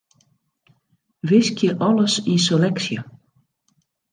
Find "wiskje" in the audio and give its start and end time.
1.29-1.69